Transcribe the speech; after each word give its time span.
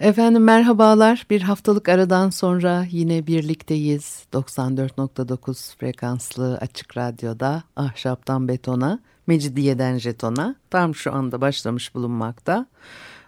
Efendim 0.00 0.44
merhabalar. 0.44 1.26
Bir 1.30 1.42
haftalık 1.42 1.88
aradan 1.88 2.30
sonra 2.30 2.86
yine 2.90 3.26
birlikteyiz. 3.26 4.22
94.9 4.32 5.76
frekanslı 5.76 6.58
açık 6.58 6.96
radyoda 6.96 7.62
ahşaptan 7.76 8.48
betona, 8.48 8.98
mecidiyeden 9.26 9.98
jetona 9.98 10.54
tam 10.70 10.94
şu 10.94 11.12
anda 11.12 11.40
başlamış 11.40 11.94
bulunmakta. 11.94 12.66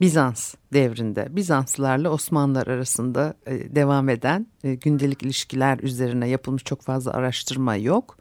Bizans 0.00 0.54
devrinde 0.72 1.26
Bizanslılarla 1.30 2.10
Osmanlılar 2.10 2.66
arasında 2.66 3.34
e, 3.46 3.74
devam 3.74 4.08
eden 4.08 4.46
e, 4.64 4.74
gündelik 4.74 5.22
ilişkiler 5.22 5.78
üzerine 5.78 6.28
yapılmış 6.28 6.64
çok 6.64 6.82
fazla 6.82 7.12
araştırma 7.12 7.76
yok. 7.76 8.18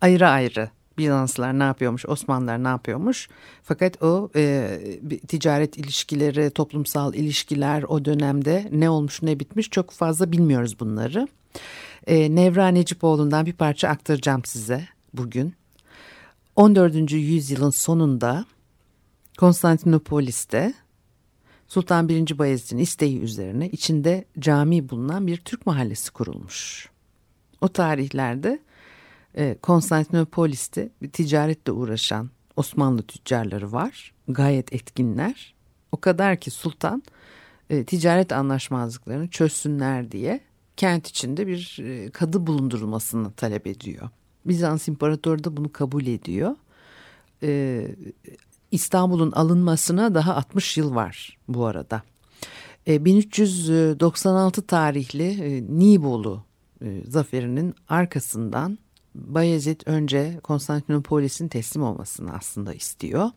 Ayrı 0.00 0.28
ayrı 0.28 0.70
Bizanslılar 0.98 1.58
ne 1.58 1.62
yapıyormuş, 1.62 2.06
Osmanlılar 2.06 2.64
ne 2.64 2.68
yapıyormuş. 2.68 3.28
Fakat 3.62 4.02
o 4.02 4.30
e, 4.36 4.78
ticaret 5.28 5.78
ilişkileri, 5.78 6.50
toplumsal 6.50 7.14
ilişkiler 7.14 7.82
o 7.82 8.04
dönemde 8.04 8.68
ne 8.72 8.90
olmuş 8.90 9.22
ne 9.22 9.40
bitmiş 9.40 9.70
çok 9.70 9.90
fazla 9.90 10.32
bilmiyoruz 10.32 10.80
bunları. 10.80 11.28
E, 12.06 12.34
Nevra 12.34 12.68
Necipoğlu'ndan 12.68 13.46
bir 13.46 13.52
parça 13.52 13.88
aktaracağım 13.88 14.44
size 14.44 14.88
bugün. 15.14 15.54
14. 16.56 17.12
yüzyılın 17.12 17.70
sonunda 17.70 18.44
Konstantinopolis'te 19.38 20.74
Sultan 21.68 22.08
1. 22.08 22.38
Bayezid'in 22.38 22.78
isteği 22.78 23.20
üzerine 23.20 23.68
içinde 23.68 24.24
cami 24.38 24.88
bulunan 24.88 25.26
bir 25.26 25.36
Türk 25.36 25.66
mahallesi 25.66 26.10
kurulmuş. 26.10 26.88
O 27.60 27.68
tarihlerde 27.68 28.58
e, 29.36 29.56
Konstantinopolis'te 29.62 30.90
bir 31.02 31.10
ticaretle 31.10 31.72
uğraşan 31.72 32.30
Osmanlı 32.56 33.02
tüccarları 33.02 33.72
var. 33.72 34.14
Gayet 34.28 34.72
etkinler. 34.72 35.54
O 35.92 35.96
kadar 35.96 36.40
ki 36.40 36.50
sultan 36.50 37.02
e, 37.70 37.84
ticaret 37.84 38.32
anlaşmazlıklarını 38.32 39.28
çözsünler 39.28 40.12
diye 40.12 40.40
kent 40.76 41.08
içinde 41.08 41.46
bir 41.46 41.78
e, 41.82 42.10
kadı 42.10 42.46
bulundurulmasını 42.46 43.32
talep 43.32 43.66
ediyor. 43.66 44.08
Bizans 44.44 44.88
İmparatoru 44.88 45.44
da 45.44 45.56
bunu 45.56 45.72
kabul 45.72 46.06
ediyor. 46.06 46.56
İstanbul'un 48.70 49.32
alınmasına 49.32 50.14
daha 50.14 50.36
60 50.36 50.76
yıl 50.76 50.94
var 50.94 51.38
bu 51.48 51.66
arada. 51.66 52.02
1396 52.86 54.60
e, 54.60 54.64
tarihli 54.64 55.28
e, 55.30 55.78
Nibolu 55.78 56.44
e, 56.82 57.02
zaferinin 57.08 57.74
arkasından 57.88 58.78
Bayezid 59.14 59.80
önce 59.86 60.40
Konstantinopolis'in 60.42 61.48
teslim 61.48 61.82
olmasını 61.82 62.34
aslında 62.34 62.74
istiyor. 62.74 63.30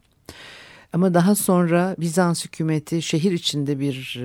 Ama 0.93 1.13
daha 1.13 1.35
sonra 1.35 1.95
Bizans 1.99 2.45
hükümeti 2.45 3.01
şehir 3.01 3.31
içinde 3.31 3.79
bir, 3.79 4.21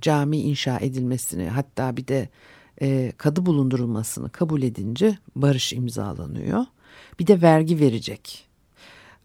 cami 0.00 0.38
inşa 0.38 0.78
edilmesini 0.78 1.48
hatta 1.48 1.96
bir 1.96 2.06
de 2.08 2.28
kadı 3.16 3.46
bulundurulmasını 3.46 4.30
kabul 4.30 4.62
edince 4.62 5.18
barış 5.36 5.72
imzalanıyor. 5.72 6.64
Bir 7.18 7.26
de 7.26 7.42
vergi 7.42 7.80
verecek 7.80 8.49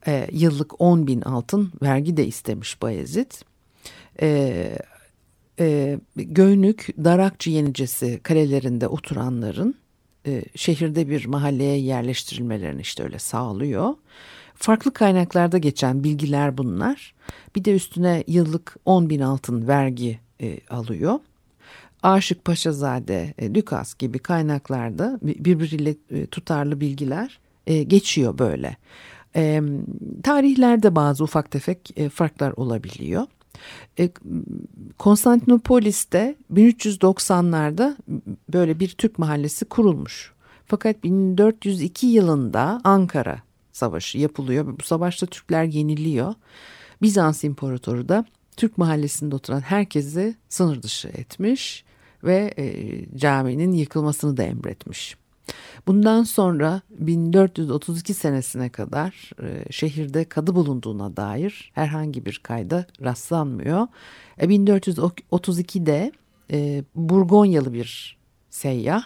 e, 0.08 0.28
yıllık 0.32 0.82
10 0.82 1.08
bin 1.08 1.22
altın 1.22 1.72
vergi 1.82 2.18
de 2.18 2.28
istemiş 2.28 2.82
Bayezid. 2.82 3.32
E, 4.22 4.78
e, 5.60 6.00
Göynük, 6.16 6.88
Darakçı 7.04 7.50
Yenicesi 7.50 8.20
kalelerinde 8.24 8.88
oturanların 8.88 9.76
e, 10.28 10.44
şehirde 10.56 11.10
bir 11.10 11.26
mahalleye 11.26 11.78
yerleştirilmelerini 11.78 12.82
işte 12.82 13.04
öyle 13.04 13.20
sağlıyor. 13.20 13.94
Farklı 14.56 14.94
kaynaklarda 14.94 15.58
geçen 15.58 16.04
bilgiler 16.04 16.58
bunlar. 16.58 17.14
Bir 17.56 17.66
de 17.66 17.76
üstüne 17.76 18.24
yıllık 18.28 18.76
10 18.86 19.10
bin 19.10 19.20
altın 19.20 19.68
vergi 19.68 20.20
e, 20.42 20.60
alıyor. 20.70 21.20
Aşık 22.04 22.46
Paşazade, 22.46 23.34
e, 23.38 23.54
Lukas 23.54 23.96
gibi 23.96 24.20
kaynaklarda 24.20 25.20
birbiriyle 25.22 25.96
e, 26.12 26.26
tutarlı 26.26 26.82
bilgiler 26.82 27.40
e, 27.68 27.84
geçiyor 27.84 28.38
böyle. 28.38 28.78
E, 29.36 29.62
tarihlerde 30.24 30.96
bazı 30.96 31.24
ufak 31.24 31.52
tefek 31.52 31.94
e, 31.96 32.10
farklar 32.10 32.52
olabiliyor. 32.52 33.24
E, 34.00 34.10
Konstantinopolis'te 34.98 36.36
1390'larda 36.54 37.96
böyle 38.54 38.80
bir 38.80 38.90
Türk 38.90 39.20
mahallesi 39.20 39.66
kurulmuş. 39.66 40.34
Fakat 40.66 41.04
1402 41.04 42.08
yılında 42.08 42.82
Ankara 42.84 43.42
Savaşı 43.72 44.18
yapılıyor 44.18 44.80
bu 44.80 44.84
savaşta 44.84 45.26
Türkler 45.26 45.64
yeniliyor. 45.64 46.34
Bizans 47.02 47.44
İmparatoru 47.44 48.10
da 48.10 48.26
Türk 48.58 48.78
mahallesinde 48.78 49.36
oturan 49.36 49.62
herkesi 49.62 50.36
sınır 50.50 50.84
dışı 50.84 51.08
etmiş 51.08 51.86
ve 52.24 52.54
e, 52.58 53.18
caminin 53.18 53.72
yıkılmasını 53.72 54.38
da 54.38 54.44
emretmiş. 54.44 55.18
Bundan 55.88 56.24
sonra 56.24 56.82
1432 56.90 58.14
senesine 58.14 58.70
kadar 58.70 59.32
e, 59.44 59.72
şehirde 59.72 60.26
kadı 60.26 60.56
bulunduğuna 60.56 61.18
dair 61.18 61.72
herhangi 61.74 62.26
bir 62.26 62.40
kayda 62.44 62.86
rastlanmıyor. 63.04 63.88
E, 64.38 64.46
1432'de 64.46 66.12
e, 66.52 66.84
Burgonyalı 66.96 67.74
bir 67.74 68.18
seyyah 68.50 69.04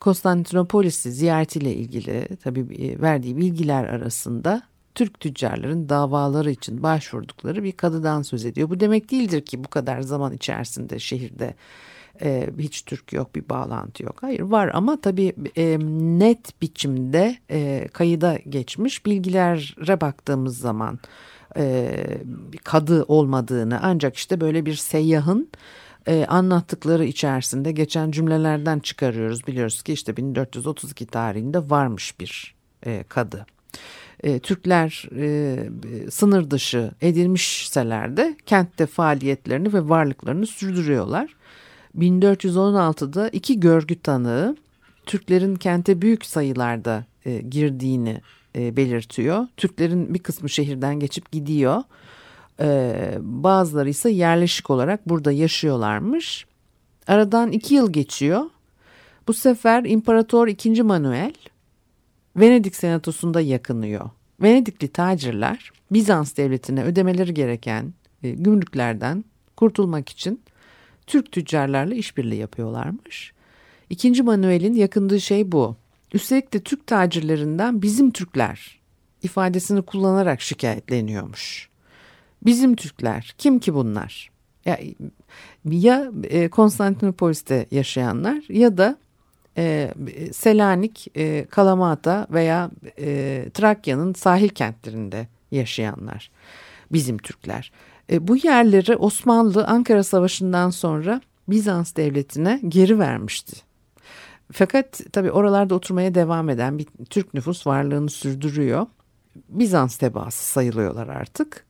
Konstantinopolis'i 0.00 1.12
ziyaretiyle 1.12 1.74
ilgili 1.74 2.28
tabii 2.42 2.60
e, 2.60 3.00
verdiği 3.00 3.36
bilgiler 3.36 3.84
arasında 3.84 4.62
Türk 4.94 5.20
tüccarların 5.20 5.88
davaları 5.88 6.50
için 6.50 6.82
başvurdukları 6.82 7.62
bir 7.62 7.72
kadıdan 7.72 8.22
söz 8.22 8.44
ediyor. 8.44 8.70
Bu 8.70 8.80
demek 8.80 9.10
değildir 9.10 9.40
ki 9.40 9.64
bu 9.64 9.68
kadar 9.68 10.00
zaman 10.00 10.32
içerisinde 10.32 10.98
şehirde 10.98 11.54
e, 12.22 12.50
hiç 12.58 12.82
Türk 12.82 13.12
yok 13.12 13.34
bir 13.34 13.48
bağlantı 13.48 14.02
yok. 14.02 14.16
Hayır 14.20 14.40
var 14.40 14.70
ama 14.74 15.00
tabii 15.00 15.32
e, 15.56 15.78
net 16.18 16.62
biçimde 16.62 17.36
e, 17.50 17.88
kayıda 17.92 18.38
geçmiş 18.48 19.06
bilgilere 19.06 20.00
baktığımız 20.00 20.58
zaman 20.58 20.98
e, 21.56 21.90
kadı 22.64 23.04
olmadığını 23.04 23.78
ancak 23.82 24.16
işte 24.16 24.40
böyle 24.40 24.66
bir 24.66 24.74
seyyahın 24.74 25.48
e, 26.08 26.26
anlattıkları 26.28 27.04
içerisinde 27.04 27.72
geçen 27.72 28.10
cümlelerden 28.10 28.78
çıkarıyoruz. 28.78 29.46
Biliyoruz 29.46 29.82
ki 29.82 29.92
işte 29.92 30.16
1432 30.16 31.06
tarihinde 31.06 31.70
varmış 31.70 32.20
bir 32.20 32.54
e, 32.86 33.04
kadı. 33.08 33.46
E, 34.22 34.38
Türkler 34.38 35.08
e, 35.16 36.10
sınır 36.10 36.50
dışı 36.50 36.90
edilmişseler 37.00 38.16
de 38.16 38.36
kentte 38.46 38.86
faaliyetlerini 38.86 39.72
ve 39.72 39.88
varlıklarını 39.88 40.46
sürdürüyorlar. 40.46 41.35
1416'da 41.98 43.28
iki 43.28 43.60
görgü 43.60 44.00
tanığı 44.00 44.56
Türklerin 45.06 45.56
kente 45.56 46.02
büyük 46.02 46.26
sayılarda 46.26 47.04
e, 47.24 47.38
girdiğini 47.38 48.20
e, 48.56 48.76
belirtiyor. 48.76 49.46
Türklerin 49.56 50.14
bir 50.14 50.18
kısmı 50.18 50.48
şehirden 50.48 51.00
geçip 51.00 51.32
gidiyor. 51.32 51.82
E, 52.60 53.18
bazıları 53.20 53.88
ise 53.88 54.10
yerleşik 54.10 54.70
olarak 54.70 55.08
burada 55.08 55.32
yaşıyorlarmış. 55.32 56.46
Aradan 57.06 57.52
iki 57.52 57.74
yıl 57.74 57.92
geçiyor. 57.92 58.42
Bu 59.28 59.34
sefer 59.34 59.84
İmparator 59.84 60.48
II. 60.48 60.82
Manuel 60.82 61.32
Venedik 62.36 62.76
senatosunda 62.76 63.40
yakınıyor. 63.40 64.10
Venedikli 64.42 64.88
tacirler 64.88 65.70
Bizans 65.90 66.36
devletine 66.36 66.84
ödemeleri 66.84 67.34
gereken 67.34 67.94
e, 68.22 68.30
gümrüklerden 68.30 69.24
kurtulmak 69.56 70.08
için 70.08 70.40
Türk 71.06 71.32
tüccarlarla 71.32 71.94
işbirliği 71.94 72.36
yapıyorlarmış. 72.36 73.32
İkinci 73.90 74.22
Manuel'in 74.22 74.74
yakındığı 74.74 75.20
şey 75.20 75.52
bu. 75.52 75.76
Üstelik 76.12 76.52
de 76.52 76.60
Türk 76.60 76.86
tacirlerinden 76.86 77.82
bizim 77.82 78.10
Türkler 78.10 78.80
ifadesini 79.22 79.82
kullanarak 79.82 80.40
şikayetleniyormuş. 80.40 81.68
Bizim 82.42 82.76
Türkler 82.76 83.34
kim 83.38 83.58
ki 83.58 83.74
bunlar? 83.74 84.30
Ya, 84.64 84.78
ya 85.64 86.10
e, 86.24 86.48
Konstantinopolis'te 86.48 87.66
yaşayanlar 87.70 88.44
ya 88.48 88.78
da 88.78 88.98
e, 89.56 89.92
Selanik, 90.32 91.08
e, 91.16 91.44
Kalamata 91.50 92.26
veya 92.30 92.70
e, 92.98 93.46
Trakya'nın 93.54 94.12
sahil 94.12 94.48
kentlerinde 94.48 95.28
yaşayanlar. 95.50 96.30
Bizim 96.92 97.18
Türkler. 97.18 97.72
E, 98.12 98.28
bu 98.28 98.36
yerleri 98.36 98.96
Osmanlı 98.96 99.66
Ankara 99.66 100.02
Savaşı'ndan 100.02 100.70
sonra 100.70 101.20
Bizans 101.48 101.96
devletine 101.96 102.60
geri 102.68 102.98
vermişti. 102.98 103.56
Fakat 104.52 105.00
tabi 105.12 105.30
oralarda 105.30 105.74
oturmaya 105.74 106.14
devam 106.14 106.48
eden 106.48 106.78
bir 106.78 106.86
Türk 107.10 107.34
nüfus 107.34 107.66
varlığını 107.66 108.10
sürdürüyor. 108.10 108.86
Bizans 109.48 109.96
tebaası 109.96 110.46
sayılıyorlar 110.46 111.08
artık. 111.08 111.66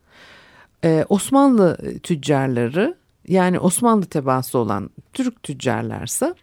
Ee, 0.84 1.04
Osmanlı 1.08 1.98
tüccarları 2.02 2.96
yani 3.28 3.58
Osmanlı 3.58 4.06
tebaası 4.06 4.58
olan 4.58 4.90
Türk 5.12 5.42
tüccarlarsa 5.42 6.34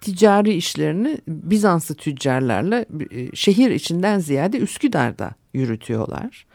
ticari 0.00 0.52
işlerini 0.52 1.18
Bizanslı 1.28 1.94
tüccarlarla 1.94 2.84
e, 3.10 3.36
şehir 3.36 3.70
içinden 3.70 4.18
ziyade 4.18 4.58
Üsküdar'da 4.58 5.30
yürütüyorlar. 5.54 6.46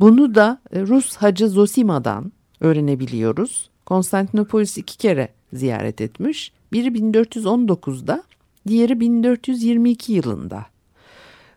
Bunu 0.00 0.34
da 0.34 0.58
e, 0.72 0.80
Rus 0.80 1.16
Hacı 1.16 1.48
Zosima'dan 1.48 2.32
öğrenebiliyoruz. 2.60 3.70
Konstantinopolis 3.86 4.78
iki 4.78 4.98
kere 4.98 5.28
ziyaret 5.52 6.00
etmiş. 6.00 6.52
Biri 6.72 6.88
1419'da, 6.88 8.22
diğeri 8.68 9.00
1422 9.00 10.12
yılında. 10.12 10.66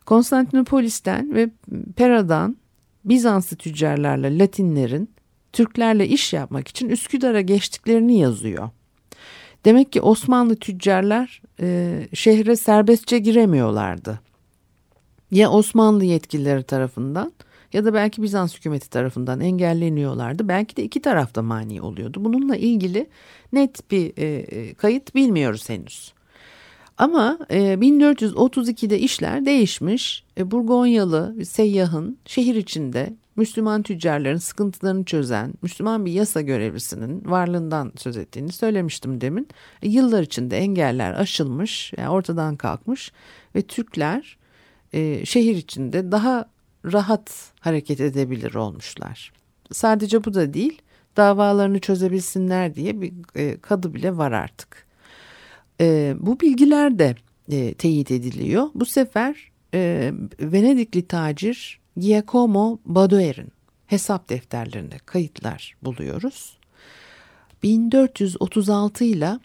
Konstantinopolis'ten 0.06 1.34
ve 1.34 1.50
Pera'dan 1.96 2.56
Bizanslı 3.04 3.56
tüccarlarla 3.56 4.38
Latinlerin 4.38 5.10
Türklerle 5.52 6.08
iş 6.08 6.32
yapmak 6.32 6.68
için 6.68 6.88
Üsküdar'a 6.88 7.40
geçtiklerini 7.40 8.18
yazıyor. 8.18 8.70
Demek 9.64 9.92
ki 9.92 10.00
Osmanlı 10.00 10.56
tüccarlar 10.56 11.42
e, 11.60 12.00
şehre 12.14 12.56
serbestçe 12.56 13.18
giremiyorlardı. 13.18 14.20
Ya 15.30 15.50
Osmanlı 15.50 16.04
yetkilileri 16.04 16.62
tarafından 16.62 17.32
ya 17.74 17.84
da 17.84 17.94
belki 17.94 18.22
Bizans 18.22 18.56
hükümeti 18.56 18.90
tarafından 18.90 19.40
engelleniyorlardı. 19.40 20.48
Belki 20.48 20.76
de 20.76 20.84
iki 20.84 21.02
tarafta 21.02 21.42
mani 21.42 21.82
oluyordu. 21.82 22.24
Bununla 22.24 22.56
ilgili 22.56 23.06
net 23.52 23.90
bir 23.90 24.12
e, 24.16 24.26
e 24.26 24.74
kayıt 24.74 25.14
bilmiyoruz 25.14 25.68
henüz. 25.68 26.14
Ama 26.98 27.38
e, 27.50 27.58
1432'de 27.58 28.98
işler 28.98 29.46
değişmiş. 29.46 30.24
E, 30.38 30.50
Burgonyalı 30.50 31.44
seyyahın 31.44 32.18
şehir 32.26 32.54
içinde 32.54 33.14
Müslüman 33.36 33.82
tüccarların 33.82 34.38
sıkıntılarını 34.38 35.04
çözen 35.04 35.54
Müslüman 35.62 36.06
bir 36.06 36.12
yasa 36.12 36.40
görevlisinin 36.40 37.22
varlığından 37.24 37.92
söz 37.96 38.16
ettiğini 38.16 38.52
söylemiştim 38.52 39.20
demin. 39.20 39.48
E, 39.82 39.88
yıllar 39.88 40.22
içinde 40.22 40.58
engeller 40.58 41.12
aşılmış, 41.12 41.92
yani 41.96 42.08
ortadan 42.08 42.56
kalkmış 42.56 43.12
ve 43.54 43.62
Türkler 43.62 44.36
e, 44.92 45.24
şehir 45.26 45.56
içinde 45.56 46.12
daha 46.12 46.53
rahat 46.84 47.52
hareket 47.60 48.00
edebilir 48.00 48.54
olmuşlar. 48.54 49.32
Sadece 49.72 50.24
bu 50.24 50.34
da 50.34 50.54
değil, 50.54 50.82
davalarını 51.16 51.80
çözebilsinler 51.80 52.74
diye 52.74 53.00
bir 53.00 53.12
e, 53.34 53.60
kadı 53.60 53.94
bile 53.94 54.16
var 54.16 54.32
artık. 54.32 54.86
E, 55.80 56.14
bu 56.18 56.40
bilgiler 56.40 56.98
de 56.98 57.14
e, 57.50 57.74
teyit 57.74 58.10
ediliyor. 58.10 58.68
Bu 58.74 58.86
sefer 58.86 59.54
Venedikli 60.40 61.06
tacir 61.06 61.80
Giacomo 61.96 62.78
Badoer'in 62.84 63.52
hesap 63.86 64.28
defterlerinde 64.28 64.98
kayıtlar 65.06 65.76
buluyoruz. 65.82 66.58
1436 67.62 69.04
ile 69.04 69.38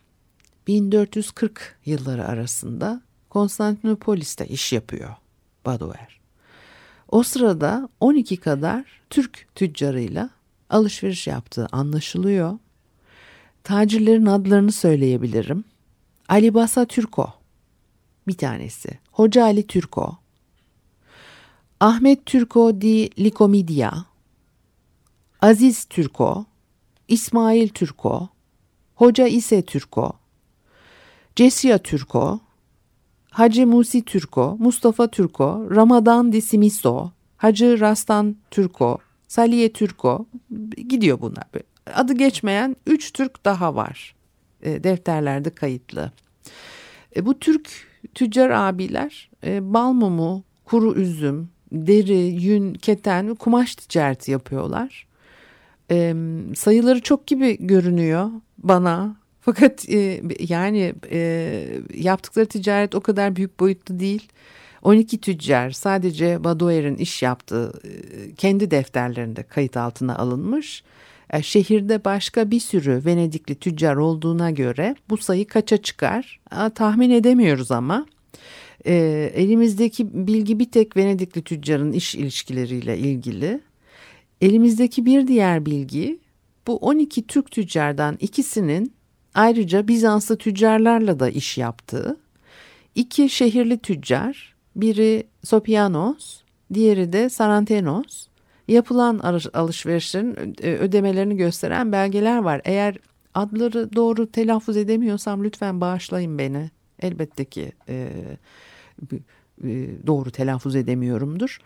1440 0.67 1.77
yılları 1.85 2.27
arasında 2.27 3.01
Konstantinopolis'te 3.29 4.47
iş 4.47 4.73
yapıyor 4.73 5.15
Badoer. 5.65 6.19
O 7.11 7.23
sırada 7.23 7.89
12 7.99 8.37
kadar 8.37 8.85
Türk 9.09 9.47
tüccarıyla 9.55 10.29
alışveriş 10.69 11.27
yaptığı 11.27 11.67
anlaşılıyor. 11.71 12.57
Tacirlerin 13.63 14.25
adlarını 14.25 14.71
söyleyebilirim. 14.71 15.63
Ali 16.29 16.53
Basa 16.53 16.85
Türko 16.85 17.33
bir 18.27 18.37
tanesi. 18.37 18.99
Hoca 19.11 19.43
Ali 19.43 19.67
Türko. 19.67 20.17
Ahmet 21.79 22.25
Türko 22.25 22.81
di 22.81 23.23
Likomidia. 23.23 23.91
Aziz 25.41 25.85
Türko. 25.85 26.45
İsmail 27.07 27.69
Türko. 27.69 28.29
Hoca 28.95 29.27
İse 29.27 29.61
Türko. 29.61 30.13
Cesya 31.35 31.77
Türko. 31.77 32.39
Hacı 33.31 33.67
Musi 33.67 34.05
Türko, 34.05 34.57
Mustafa 34.59 35.07
Türko, 35.07 35.67
Ramadan 35.75 36.31
Disimiso, 36.31 37.11
Hacı 37.37 37.79
Rastan 37.79 38.35
Türko, 38.51 38.97
Saliye 39.27 39.73
Türko 39.73 40.25
gidiyor 40.87 41.21
bunlar. 41.21 41.43
Adı 41.93 42.13
geçmeyen 42.13 42.75
üç 42.87 43.13
Türk 43.13 43.45
daha 43.45 43.75
var 43.75 44.15
e, 44.61 44.83
defterlerde 44.83 45.49
kayıtlı. 45.49 46.11
E, 47.15 47.25
bu 47.25 47.39
Türk 47.39 47.69
tüccar 48.13 48.49
abiler 48.49 49.29
e, 49.43 49.73
bal 49.73 49.91
mumu, 49.91 50.43
kuru 50.65 50.95
üzüm, 50.95 51.49
deri, 51.71 52.17
yün, 52.17 52.73
keten 52.73 53.35
kumaş 53.35 53.75
ticareti 53.75 54.31
yapıyorlar. 54.31 55.07
E, 55.91 56.15
sayıları 56.55 57.01
çok 57.01 57.27
gibi 57.27 57.67
görünüyor 57.67 58.31
bana. 58.57 59.15
Fakat 59.41 59.89
e, 59.89 60.21
yani 60.39 60.93
e, 61.11 61.81
yaptıkları 61.93 62.45
ticaret 62.45 62.95
o 62.95 63.01
kadar 63.01 63.35
büyük 63.35 63.59
boyutlu 63.59 63.99
değil. 63.99 64.29
12 64.81 65.21
tüccar 65.21 65.71
sadece 65.71 66.43
Badoer'in 66.43 66.95
iş 66.95 67.23
yaptığı 67.23 67.73
e, 67.83 67.89
kendi 68.35 68.71
defterlerinde 68.71 69.43
kayıt 69.43 69.77
altına 69.77 70.15
alınmış. 70.15 70.83
E, 71.29 71.41
şehirde 71.43 72.05
başka 72.05 72.51
bir 72.51 72.59
sürü 72.59 73.05
Venedikli 73.05 73.55
tüccar 73.55 73.95
olduğuna 73.95 74.51
göre 74.51 74.95
bu 75.09 75.17
sayı 75.17 75.47
kaça 75.47 75.77
çıkar? 75.77 76.39
tahmin 76.75 77.09
edemiyoruz 77.09 77.71
ama. 77.71 78.05
E, 78.85 78.93
elimizdeki 79.35 80.27
bilgi 80.27 80.59
bir 80.59 80.71
tek 80.71 80.97
Venedikli 80.97 81.41
tüccarın 81.41 81.91
iş 81.91 82.15
ilişkileriyle 82.15 82.97
ilgili. 82.97 83.61
Elimizdeki 84.41 85.05
bir 85.05 85.27
diğer 85.27 85.65
bilgi 85.65 86.19
bu 86.67 86.77
12 86.77 87.27
Türk 87.27 87.51
tüccardan 87.51 88.17
ikisinin 88.19 88.93
ayrıca 89.35 89.87
Bizanslı 89.87 90.37
tüccarlarla 90.37 91.19
da 91.19 91.29
iş 91.29 91.57
yaptığı. 91.57 92.17
İki 92.95 93.29
şehirli 93.29 93.77
tüccar, 93.77 94.55
biri 94.75 95.27
Sopianos, 95.43 96.41
diğeri 96.73 97.13
de 97.13 97.29
Sarantenos 97.29 98.27
yapılan 98.67 99.19
alışverişlerin 99.53 100.55
e, 100.61 100.73
ödemelerini 100.73 101.37
gösteren 101.37 101.91
belgeler 101.91 102.37
var. 102.37 102.61
Eğer 102.65 102.97
adları 103.33 103.95
doğru 103.95 104.31
telaffuz 104.31 104.77
edemiyorsam 104.77 105.43
lütfen 105.43 105.81
bağışlayın 105.81 106.37
beni. 106.37 106.69
Elbette 107.01 107.45
ki 107.45 107.71
e, 107.89 108.11
e, 109.63 109.87
doğru 110.07 110.31
telaffuz 110.31 110.75
edemiyorumdur. 110.75 111.59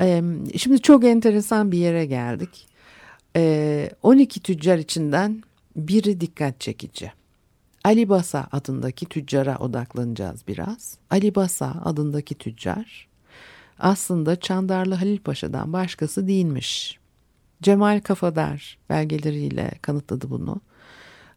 E, 0.00 0.22
şimdi 0.56 0.80
çok 0.82 1.04
enteresan 1.04 1.72
bir 1.72 1.78
yere 1.78 2.06
geldik. 2.06 2.68
E, 3.36 3.90
12 4.02 4.40
tüccar 4.40 4.78
içinden 4.78 5.42
biri 5.76 6.20
dikkat 6.20 6.60
çekici. 6.60 7.12
Ali 7.84 8.08
Basa 8.08 8.48
adındaki 8.52 9.06
tüccara 9.06 9.58
odaklanacağız 9.58 10.46
biraz. 10.48 10.98
Ali 11.10 11.34
Basa 11.34 11.82
adındaki 11.84 12.34
tüccar 12.34 13.08
aslında 13.80 14.40
Çandarlı 14.40 14.94
Halil 14.94 15.18
Paşa'dan 15.18 15.72
başkası 15.72 16.28
değilmiş. 16.28 16.98
Cemal 17.62 18.00
Kafadar 18.00 18.78
belgeleriyle 18.88 19.70
kanıtladı 19.82 20.30
bunu. 20.30 20.60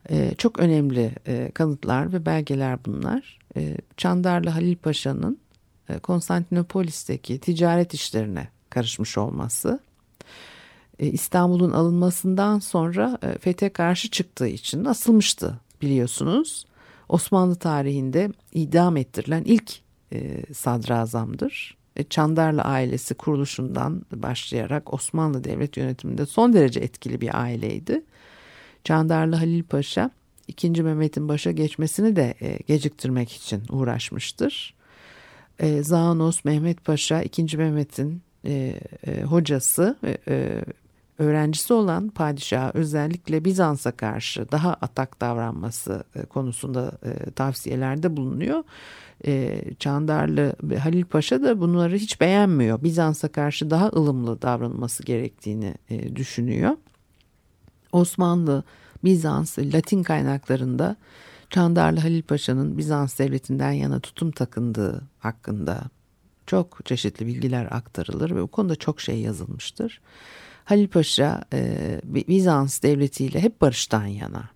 Ee, 0.10 0.34
çok 0.38 0.60
önemli 0.60 1.16
e, 1.28 1.52
kanıtlar 1.54 2.14
ve 2.14 2.26
belgeler 2.26 2.86
bunlar. 2.86 3.40
Ee, 3.58 3.78
Çandarlı 3.98 4.50
Halil 4.50 4.76
Paşa'nın 4.76 5.40
e, 5.90 6.00
Konstantinopolis'teki 6.00 7.40
ticaret 7.40 7.94
işlerine 7.94 8.48
karışmış 8.70 9.18
olması. 9.18 9.80
E, 11.00 11.08
İstanbul'un 11.08 11.72
alınmasından 11.72 12.60
sonra 12.60 13.18
e, 13.24 13.38
fethe 13.38 13.70
karşı 13.70 14.10
çıktığı 14.10 14.48
için 14.48 14.86
asılmıştı 14.86 15.60
biliyorsunuz. 15.82 16.66
Osmanlı 17.10 17.56
tarihinde 17.56 18.32
idam 18.54 18.98
ettirilen 18.98 19.44
ilk 19.44 19.80
e, 20.14 20.44
sadrazamdır. 20.54 21.78
Çandarlı 22.10 22.62
ailesi 22.62 23.14
kuruluşundan 23.14 24.06
başlayarak 24.12 24.94
Osmanlı 24.94 25.44
Devlet 25.44 25.78
yönetiminde 25.78 26.26
son 26.26 26.54
derece 26.54 26.80
etkili 26.80 27.22
bir 27.22 27.42
aileydi. 27.42 28.04
Çandarlı 28.84 29.36
Halil 29.36 29.64
Paşa 29.64 30.12
2. 30.48 30.70
Mehmet'in 30.84 31.28
başa 31.30 31.52
geçmesini 31.52 32.16
de 32.16 32.34
geciktirmek 32.68 33.32
için 33.32 33.64
uğraşmıştır. 33.70 34.74
Zanos 35.82 36.46
Mehmet 36.46 36.86
Paşa 36.86 37.22
2. 37.22 37.58
Mehmet'in 37.58 38.22
e, 38.46 38.80
hocası 39.26 39.98
öğrencisi 41.18 41.74
olan 41.74 42.10
padişah 42.10 42.76
özellikle 42.76 43.46
Bizans'a 43.46 43.92
karşı 43.92 44.52
daha 44.52 44.74
atak 44.74 45.22
davranması 45.22 46.04
e, 46.16 46.26
konusunda 46.26 46.92
e, 47.04 47.32
tavsiyelerde 47.32 48.18
bulunuyor. 48.18 48.64
E, 49.26 49.62
Çandarlı 49.80 50.56
Halil 50.80 51.06
Paşa 51.06 51.44
da 51.44 51.60
bunları 51.60 51.96
hiç 51.96 52.22
beğenmiyor. 52.22 52.84
Bizans'a 52.84 53.28
karşı 53.28 53.70
daha 53.70 53.88
ılımlı 53.88 54.42
davranılması 54.42 55.04
gerektiğini 55.04 55.76
düşünüyor. 56.16 56.78
Osmanlı, 57.92 58.64
Bizans, 59.04 59.60
Latin 59.60 60.04
kaynaklarında 60.04 60.96
Çandarlı 61.50 62.00
Halil 62.00 62.24
Paşa'nın 62.24 62.78
Bizans 62.78 63.20
devletinden 63.20 63.72
yana 63.72 64.00
tutum 64.00 64.32
takındığı 64.32 65.02
hakkında 65.20 65.84
çok 66.48 66.86
çeşitli 66.86 67.28
bilgiler 67.28 67.68
aktarılır 67.72 68.32
ve 68.32 68.42
bu 68.42 68.48
konuda 68.48 68.76
çok 68.76 69.02
şey 69.02 69.20
yazılmıştır. 69.20 70.02
Halil 70.66 70.88
Paşa 70.88 71.44
e, 71.54 72.02
Bizans 72.04 72.84
devletiyle 72.84 73.42
hep 73.42 73.62
barıştan 73.62 74.06
yana. 74.06 74.50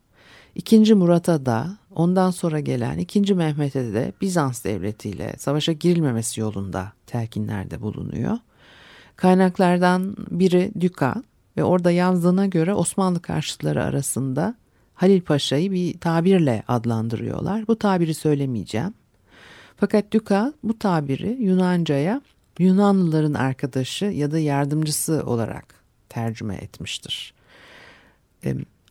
İkinci 0.55 0.93
Murat'a 0.93 1.45
da 1.45 1.77
ondan 1.95 2.31
sonra 2.31 2.59
gelen 2.59 2.97
ikinci 2.97 3.35
Mehmet'e 3.35 3.93
de 3.93 4.13
Bizans 4.21 4.63
devletiyle 4.63 5.35
savaşa 5.37 5.71
girilmemesi 5.71 6.41
yolunda 6.41 6.91
telkinlerde 7.05 7.81
bulunuyor. 7.81 8.37
Kaynaklardan 9.15 10.15
biri 10.31 10.71
Düka 10.79 11.23
ve 11.57 11.63
orada 11.63 11.91
yazdığına 11.91 12.45
göre 12.45 12.73
Osmanlı 12.73 13.21
karşıtları 13.21 13.83
arasında 13.83 14.55
Halil 14.93 15.21
Paşa'yı 15.21 15.71
bir 15.71 15.99
tabirle 15.99 16.63
adlandırıyorlar. 16.67 17.67
Bu 17.67 17.79
tabiri 17.79 18.13
söylemeyeceğim. 18.13 18.93
Fakat 19.77 20.11
Düka 20.11 20.53
bu 20.63 20.79
tabiri 20.79 21.37
Yunanca'ya 21.39 22.21
Yunanlıların 22.59 23.33
arkadaşı 23.33 24.05
ya 24.05 24.31
da 24.31 24.39
yardımcısı 24.39 25.23
olarak 25.25 25.76
tercüme 26.17 26.55
etmiştir. 26.55 27.33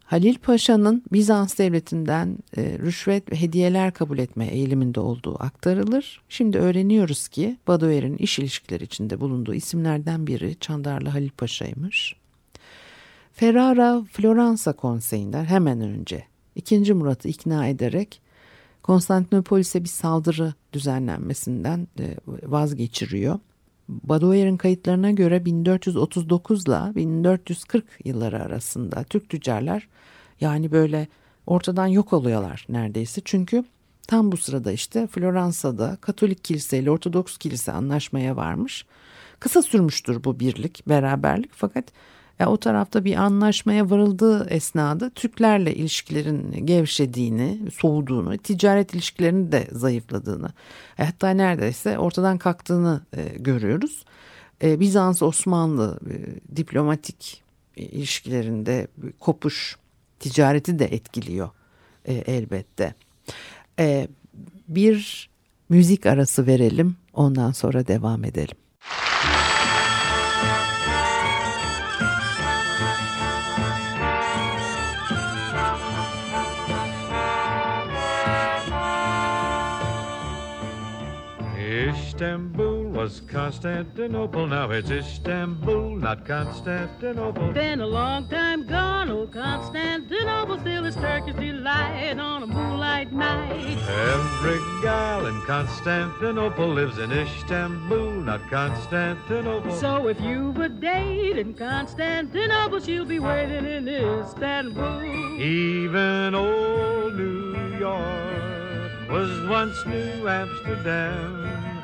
Halil 0.05 0.39
Paşa'nın 0.39 1.03
Bizans 1.13 1.59
devletinden 1.59 2.39
e, 2.57 2.79
rüşvet 2.79 3.33
ve 3.33 3.41
hediyeler 3.41 3.93
kabul 3.93 4.19
etme 4.19 4.47
eğiliminde 4.47 5.01
olduğu 5.01 5.43
aktarılır. 5.43 6.21
Şimdi 6.29 6.59
öğreniyoruz 6.59 7.29
ki 7.29 7.57
Badoer'in 7.69 8.17
iş 8.17 8.39
ilişkileri 8.39 8.85
içinde 8.85 9.21
bulunduğu 9.21 9.55
isimlerden 9.55 10.27
biri 10.27 10.57
Çandarlı 10.61 11.09
Halil 11.09 11.31
Paşa'ymış. 11.31 12.17
Ferrara 13.33 14.05
Floransa 14.13 14.73
konseyinden 14.73 15.45
hemen 15.45 15.81
önce 15.81 16.25
2. 16.55 16.95
Murat'ı 16.95 17.29
ikna 17.29 17.67
ederek 17.67 18.21
Konstantinopolis'e 18.83 19.85
bir 19.85 19.89
saldırı 19.89 20.55
düzenlenmesinden 20.73 21.89
e, 21.99 22.17
vazgeçiriyor. 22.43 23.39
Badoer'in 23.89 24.57
kayıtlarına 24.57 25.11
göre 25.11 25.45
1439 25.45 26.67
ile 26.67 26.95
1440 26.95 27.85
yılları 28.05 28.43
arasında 28.43 29.05
Türk 29.05 29.29
tüccarlar 29.29 29.89
yani 30.41 30.73
böyle 30.73 31.09
ortadan 31.47 31.87
yok 31.87 32.13
oluyorlar 32.13 32.67
neredeyse. 32.69 33.21
Çünkü 33.25 33.65
tam 34.09 34.33
bu 34.33 34.37
sırada 34.37 34.73
işte 34.73 35.07
Floransa'da 35.07 35.97
Katolik 36.01 36.45
kilise 36.45 36.79
ile 36.79 36.91
Ortodoks 36.91 37.39
kilise 37.39 37.73
anlaşmaya 37.73 38.37
varmış. 38.37 38.87
Kısa 39.41 39.63
sürmüştür 39.63 40.25
bu 40.25 40.41
birlik, 40.41 40.89
beraberlik 40.89 41.51
fakat 41.55 41.85
ya 42.39 42.49
o 42.51 42.57
tarafta 42.57 43.05
bir 43.05 43.17
anlaşmaya 43.17 43.91
varıldığı 43.91 44.47
esnada 44.51 45.11
Türklerle 45.11 45.75
ilişkilerin 45.75 46.67
gevşediğini, 46.67 47.71
soğuduğunu, 47.71 48.39
ticaret 48.39 48.95
ilişkilerinin 48.95 49.53
de 49.53 49.69
zayıfladığını, 49.73 50.49
e, 50.99 51.05
hatta 51.05 51.31
neredeyse 51.31 51.99
ortadan 51.99 52.39
kalktığını 52.39 53.01
e, 53.17 53.23
görüyoruz. 53.39 54.05
E, 54.63 54.81
Bizans-Osmanlı 54.81 55.99
e, 56.11 56.17
diplomatik 56.57 57.43
ilişkilerinde 57.77 58.89
kopuş, 59.21 59.77
ticareti 60.21 60.79
de 60.79 60.85
etkiliyor 60.85 61.51
e, 62.05 62.15
elbette. 62.15 62.95
E, 63.79 64.09
bir 64.69 65.31
müzik 65.69 66.07
arası 66.07 66.47
verelim, 66.47 66.97
ondan 67.13 67.53
sonra 67.53 67.87
devam 67.87 68.25
edelim. 68.25 68.57
Istanbul 82.17 82.85
was 82.85 83.21
Constantinople, 83.29 84.47
now 84.47 84.71
it's 84.71 84.91
Istanbul, 84.91 85.97
not 85.97 86.25
Constantinople. 86.25 87.53
Been 87.53 87.83
a 87.83 87.87
long 87.87 88.27
time 88.29 88.67
gone, 88.67 89.11
old 89.11 89.35
Constantinople 89.35 90.59
still 90.61 90.87
is 90.87 90.97
Turkish 90.97 91.35
delight 91.35 92.19
on 92.19 92.43
a 92.43 92.47
moonlight 92.47 93.13
night. 93.13 93.77
Every 93.87 94.59
gal 94.83 95.27
in 95.27 95.39
Constantinople 95.43 96.69
lives 96.69 96.97
in 96.97 97.13
Istanbul, 97.13 98.13
not 98.13 98.49
Constantinople. 98.49 99.77
So 99.77 100.09
if 100.09 100.19
you've 100.23 100.57
a 100.57 100.71
date 100.71 101.37
in 101.37 101.53
Constantinople, 101.53 102.81
she'll 102.81 103.05
be 103.05 103.19
waiting 103.19 103.67
in 103.67 103.87
Istanbul. 103.87 105.05
Even 105.39 106.35
old 106.35 107.15
New 107.15 107.77
York 107.79 109.11
was 109.11 109.47
once 109.51 109.85
New 109.85 110.27
Amsterdam. 110.27 111.76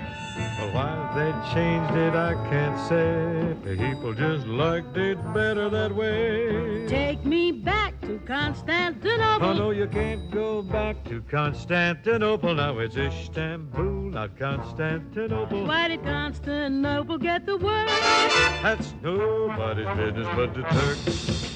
Why 0.70 1.12
they 1.14 1.32
changed 1.54 1.94
it, 1.96 2.14
I 2.14 2.34
can't 2.48 2.78
say. 2.88 3.56
The 3.64 3.76
people 3.76 4.14
just 4.14 4.46
liked 4.46 4.96
it 4.96 5.18
better 5.34 5.68
that 5.68 5.94
way. 5.94 6.86
Take 6.88 7.24
me 7.24 7.52
back 7.52 8.00
to 8.02 8.18
Constantinople. 8.26 9.48
Oh, 9.48 9.52
no, 9.52 9.70
you 9.70 9.86
can't 9.86 10.30
go 10.30 10.62
back 10.62 11.02
to 11.04 11.20
Constantinople. 11.22 12.54
Now 12.54 12.78
it's 12.78 12.96
Istanbul, 12.96 14.10
not 14.10 14.38
Constantinople. 14.38 15.66
Why 15.66 15.88
did 15.88 16.02
Constantinople 16.02 17.18
get 17.18 17.46
the 17.46 17.56
word? 17.56 17.88
That's 18.62 18.94
nobody's 19.02 19.86
business 19.96 20.28
but 20.34 20.54
the 20.54 20.62
Turks. 20.62 21.51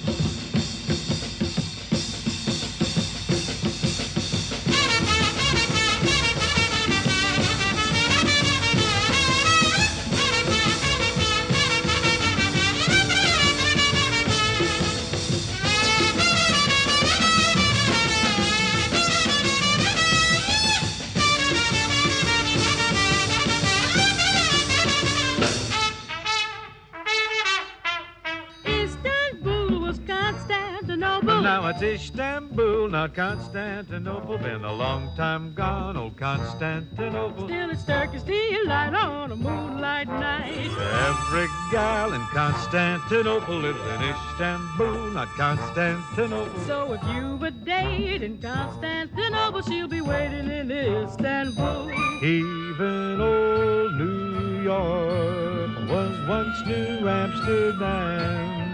It's 31.77 32.05
Istanbul, 32.05 32.89
not 32.89 33.15
Constantinople. 33.15 34.39
Been 34.39 34.65
a 34.65 34.73
long 34.73 35.15
time 35.17 35.53
gone, 35.55 35.97
old 35.97 36.17
Constantinople. 36.17 37.47
Still 37.47 37.71
it's 37.71 37.85
Turkish 37.85 38.23
delight 38.23 38.95
on 38.95 39.33
a 39.33 39.37
moonlight 39.37 40.09
night. 40.09 40.71
Every 41.09 41.47
gal 41.71 42.15
in 42.15 42.23
Constantinople 42.33 43.57
lives 43.57 43.81
in 43.81 44.03
Istanbul, 44.03 45.11
not 45.11 45.29
Constantinople. 45.37 46.61
So 46.61 46.95
if 46.95 47.03
you've 47.15 47.43
a 47.43 47.51
date 47.51 48.23
in 48.23 48.39
Constantinople, 48.39 49.63
she'll 49.63 49.89
be 49.89 50.01
waiting 50.01 50.49
in 50.51 50.71
Istanbul. 50.71 51.91
Even 52.23 53.21
old 53.21 53.95
New 53.95 54.63
York 54.63 55.91
was 55.91 56.29
once 56.29 56.67
New 56.67 57.09
Amsterdam. 57.09 58.66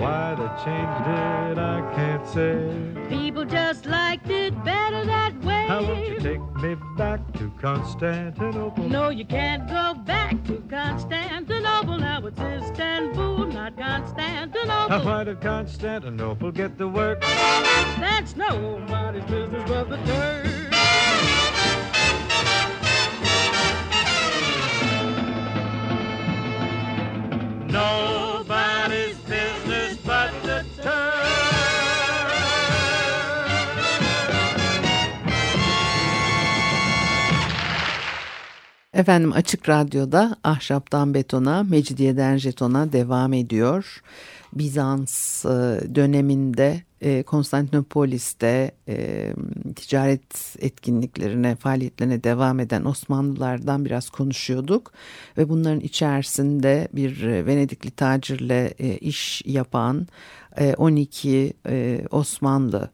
Why 0.00 0.34
they 0.34 0.48
changed 0.64 1.06
it, 1.08 1.58
I 1.58 1.92
can't 1.94 2.26
say. 2.26 3.06
People 3.10 3.44
just 3.44 3.84
liked 3.84 4.30
it 4.30 4.54
better 4.64 5.04
that 5.04 5.38
way. 5.44 5.66
How 5.68 5.82
won't 5.82 6.08
you 6.08 6.18
take 6.18 6.40
me 6.62 6.74
back 6.96 7.20
to 7.34 7.52
Constantinople? 7.60 8.88
No, 8.88 9.10
you 9.10 9.26
can't 9.26 9.68
go 9.68 9.92
back 9.92 10.42
to 10.44 10.62
Constantinople. 10.70 11.98
Now 11.98 12.24
it's 12.24 12.40
Istanbul, 12.40 13.48
not 13.48 13.76
Constantinople. 13.76 14.88
Now 14.88 15.04
why 15.04 15.24
did 15.24 15.42
Constantinople 15.42 16.50
get 16.50 16.78
the 16.78 16.88
work? 16.88 17.20
That's 17.20 18.34
nobody's 18.36 19.24
business 19.24 19.68
but 19.68 19.90
the 19.90 19.98
Turks. 19.98 20.50
Efendim 38.94 39.32
Açık 39.32 39.68
Radyo'da 39.68 40.36
Ahşaptan 40.44 41.14
Betona, 41.14 41.62
Mecidiyeden 41.62 42.36
Jeton'a 42.36 42.92
devam 42.92 43.32
ediyor. 43.32 44.02
Bizans 44.52 45.44
e, 45.44 45.48
döneminde 45.94 46.82
e, 47.00 47.22
Konstantinopolis'te 47.22 48.70
e, 48.88 49.26
ticaret 49.76 50.56
etkinliklerine, 50.58 51.56
faaliyetlerine 51.56 52.24
devam 52.24 52.60
eden 52.60 52.84
Osmanlılardan 52.84 53.84
biraz 53.84 54.10
konuşuyorduk. 54.10 54.92
Ve 55.38 55.48
bunların 55.48 55.80
içerisinde 55.80 56.88
bir 56.92 57.22
Venedikli 57.46 57.90
tacirle 57.90 58.74
iş 59.00 59.42
yapan 59.46 60.06
12 60.76 61.52
Osmanlı 62.10 62.90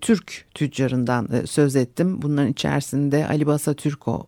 Türk 0.00 0.46
tüccarından 0.54 1.28
söz 1.46 1.76
ettim. 1.76 2.22
Bunların 2.22 2.52
içerisinde 2.52 3.26
Ali 3.28 3.46
Basa 3.46 3.74
Türko 3.74 4.26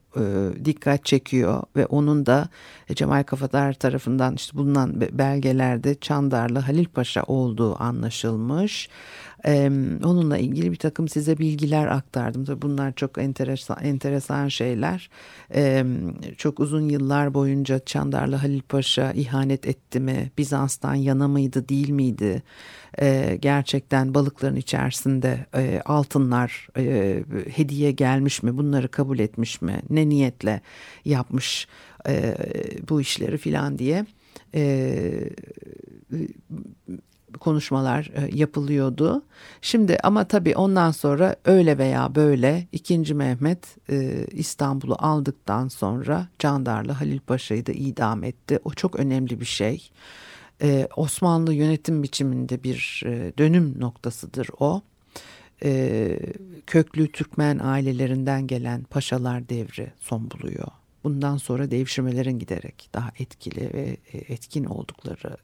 dikkat 0.64 1.04
çekiyor 1.04 1.62
ve 1.76 1.86
onun 1.86 2.26
da 2.26 2.48
e, 2.88 2.94
Cemal 2.94 3.22
Kafadar 3.22 3.72
tarafından 3.72 4.34
işte 4.34 4.56
bulunan 4.56 5.00
belgelerde 5.00 5.94
Çandarlı 5.94 6.58
Halil 6.58 6.86
Paşa 6.86 7.22
olduğu 7.22 7.82
anlaşılmış. 7.82 8.88
E, 9.46 9.66
onunla 10.04 10.38
ilgili 10.38 10.72
bir 10.72 10.76
takım 10.76 11.08
size 11.08 11.38
bilgiler 11.38 11.86
aktardım. 11.86 12.44
Tabii 12.44 12.62
bunlar 12.62 12.92
çok 12.92 13.18
enteresan, 13.18 13.76
enteresan 13.82 14.48
şeyler. 14.48 15.10
E, 15.54 15.84
çok 16.36 16.60
uzun 16.60 16.88
yıllar 16.88 17.34
boyunca 17.34 17.78
Çandarlı 17.78 18.36
Halil 18.36 18.62
Paşa 18.62 19.12
ihanet 19.12 19.66
etti 19.66 20.00
mi? 20.00 20.30
Bizans'tan 20.38 20.94
yana 20.94 21.28
mıydı 21.28 21.68
değil 21.68 21.90
miydi? 21.90 22.42
E, 23.00 23.38
gerçekten 23.42 24.14
balıkların 24.14 24.56
içerisinde 24.56 25.46
e, 25.54 25.82
altınlar 25.84 26.68
e, 26.76 27.24
hediye 27.54 27.92
gelmiş 27.92 28.42
mi? 28.42 28.56
Bunları 28.56 28.88
kabul 28.88 29.18
etmiş 29.18 29.62
mi? 29.62 29.82
Ne 29.90 29.99
niyetle 30.08 30.60
yapmış 31.04 31.68
e, 32.08 32.36
bu 32.88 33.00
işleri 33.00 33.38
filan 33.38 33.78
diye 33.78 34.06
e, 34.54 35.30
konuşmalar 37.40 38.10
e, 38.14 38.36
yapılıyordu. 38.36 39.22
Şimdi 39.62 39.98
ama 40.02 40.24
tabii 40.24 40.56
ondan 40.56 40.90
sonra 40.90 41.36
öyle 41.44 41.78
veya 41.78 42.14
böyle 42.14 42.66
2. 42.72 43.14
Mehmet 43.14 43.90
e, 43.90 44.26
İstanbul'u 44.32 44.96
aldıktan 44.98 45.68
sonra 45.68 46.28
Candarlı 46.38 46.92
Halil 46.92 47.20
Paşa'yı 47.20 47.66
da 47.66 47.72
idam 47.72 48.24
etti. 48.24 48.58
O 48.64 48.70
çok 48.70 48.96
önemli 48.96 49.40
bir 49.40 49.44
şey. 49.44 49.90
E, 50.62 50.88
Osmanlı 50.96 51.54
yönetim 51.54 52.02
biçiminde 52.02 52.62
bir 52.62 53.02
dönüm 53.38 53.80
noktasıdır 53.80 54.48
o. 54.58 54.82
Köklü 56.66 57.12
Türkmen 57.12 57.58
ailelerinden 57.58 58.46
gelen 58.46 58.82
paşalar 58.82 59.48
devri 59.48 59.92
son 59.98 60.30
buluyor. 60.30 60.68
Bundan 61.04 61.36
sonra 61.36 61.70
devşirmelerin 61.70 62.38
giderek 62.38 62.90
daha 62.94 63.10
etkili 63.18 63.70
ve 63.74 63.96
etkin 64.12 64.64
oldukları 64.64 65.36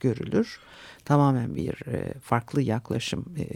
görülür 0.00 0.60
tamamen 1.04 1.54
bir 1.54 1.86
e, 1.86 2.14
farklı 2.20 2.62
yaklaşım, 2.62 3.24
e, 3.38 3.46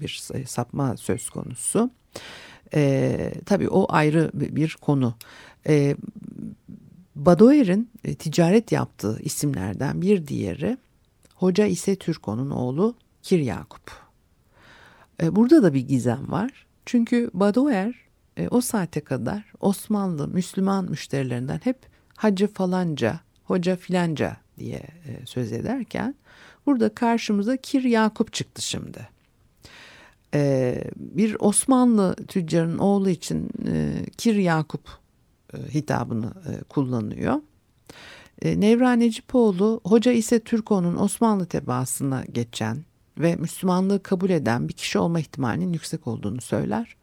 bir 0.00 0.22
sapma 0.46 0.96
söz 0.96 1.30
konusu. 1.30 1.90
E, 2.74 3.32
tabii 3.46 3.68
o 3.68 3.86
ayrı 3.88 4.30
bir 4.34 4.76
konu. 4.80 5.14
E, 5.68 5.96
Badoer'in 7.16 7.90
e, 8.04 8.14
ticaret 8.14 8.72
yaptığı 8.72 9.20
isimlerden 9.22 10.02
bir 10.02 10.26
diğeri 10.26 10.78
Hoca 11.34 11.66
ise 11.66 11.96
Türko'nun 11.96 12.50
oğlu 12.50 12.94
Kir 13.22 13.38
Yakup. 13.38 14.07
E, 15.22 15.36
burada 15.36 15.62
da 15.62 15.74
bir 15.74 15.80
gizem 15.80 16.32
var. 16.32 16.66
Çünkü 16.86 17.30
Badoer 17.34 17.94
e, 18.36 18.48
o 18.48 18.60
saate 18.60 19.00
kadar 19.00 19.52
Osmanlı 19.60 20.28
Müslüman 20.28 20.90
müşterilerinden 20.90 21.60
hep 21.64 21.78
hacı 22.16 22.46
falanca, 22.46 23.20
hoca 23.44 23.76
filanca 23.76 24.36
diye 24.58 24.78
e, 24.78 25.26
söz 25.26 25.52
ederken 25.52 26.14
Burada 26.68 26.94
karşımıza 26.94 27.56
Kir 27.56 27.84
Yakup 27.84 28.32
çıktı 28.32 28.62
şimdi. 28.62 29.08
Bir 30.96 31.36
Osmanlı 31.40 32.16
tüccarın 32.28 32.78
oğlu 32.78 33.10
için 33.10 33.50
Kir 34.16 34.34
Yakup 34.34 34.88
hitabını 35.54 36.32
kullanıyor. 36.68 37.40
Nevra 38.42 38.92
Necipoğlu 38.92 39.80
Hoca 39.84 40.12
ise 40.12 40.40
Türko'nun 40.40 40.96
Osmanlı 40.96 41.46
tebaasına 41.46 42.24
geçen 42.32 42.84
ve 43.18 43.36
Müslümanlığı 43.36 44.02
kabul 44.02 44.30
eden 44.30 44.68
bir 44.68 44.72
kişi 44.72 44.98
olma 44.98 45.20
ihtimalinin 45.20 45.72
yüksek 45.72 46.06
olduğunu 46.06 46.40
söyler. 46.40 46.96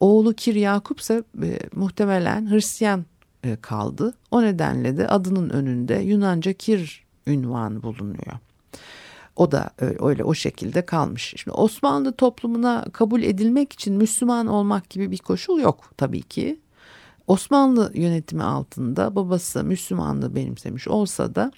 Oğlu 0.00 0.34
Kir 0.34 0.54
Yakup 0.54 1.00
ise 1.00 1.22
e, 1.42 1.58
muhtemelen 1.74 2.50
Hristiyan 2.50 3.04
e, 3.44 3.56
kaldı. 3.56 4.14
O 4.30 4.42
nedenle 4.42 4.96
de 4.96 5.08
adının 5.08 5.50
önünde 5.50 5.94
Yunanca 5.94 6.52
Kir 6.52 7.04
ünvanı 7.26 7.82
bulunuyor. 7.82 8.38
O 9.36 9.52
da 9.52 9.70
öyle 9.78 10.24
o 10.24 10.34
şekilde 10.34 10.86
kalmış. 10.86 11.34
Şimdi 11.36 11.56
Osmanlı 11.56 12.12
toplumuna 12.12 12.84
kabul 12.92 13.22
edilmek 13.22 13.72
için 13.72 13.94
Müslüman 13.94 14.46
olmak 14.46 14.90
gibi 14.90 15.10
bir 15.10 15.18
koşul 15.18 15.60
yok 15.60 15.90
tabii 15.96 16.22
ki. 16.22 16.60
Osmanlı 17.26 17.90
yönetimi 17.94 18.42
altında 18.42 19.16
babası 19.16 19.64
Müslümanlığı 19.64 20.34
benimsemiş 20.34 20.88
olsa 20.88 21.34
da 21.34 21.52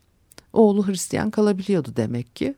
oğlu 0.52 0.88
Hristiyan 0.88 1.30
kalabiliyordu 1.30 1.92
demek 1.96 2.36
ki. 2.36 2.54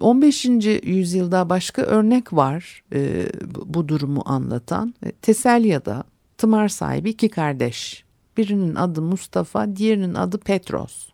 15. 0.00 0.46
E, 0.46 0.80
yüzyılda 0.84 1.48
başka 1.48 1.82
örnek 1.82 2.32
var 2.32 2.82
e, 2.92 3.26
bu 3.66 3.88
durumu 3.88 4.22
anlatan. 4.26 4.94
E, 5.06 5.12
Teselya'da 5.12 6.04
tımar 6.38 6.68
sahibi 6.68 7.10
iki 7.10 7.28
kardeş. 7.28 8.04
Birinin 8.36 8.74
adı 8.74 9.02
Mustafa, 9.02 9.76
diğerinin 9.76 10.14
adı 10.14 10.38
Petros. 10.38 11.08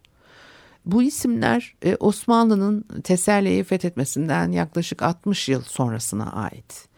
Bu 0.86 1.02
isimler 1.02 1.74
Osmanlı'nın 2.00 2.84
Teselli'yi 3.04 3.64
fethetmesinden 3.64 4.52
yaklaşık 4.52 5.02
60 5.02 5.48
yıl 5.48 5.62
sonrasına 5.62 6.32
ait. 6.32 6.88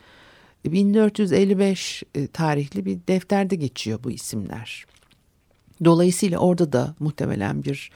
1455 0.64 2.02
e, 2.14 2.26
tarihli 2.26 2.84
bir 2.84 2.98
defterde 3.08 3.56
geçiyor 3.56 3.98
bu 4.04 4.10
isimler. 4.10 4.86
Dolayısıyla 5.84 6.38
orada 6.38 6.72
da 6.72 6.94
muhtemelen 7.00 7.64
bir 7.64 7.90